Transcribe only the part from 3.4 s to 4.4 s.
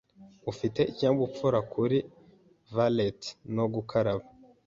no gukaraba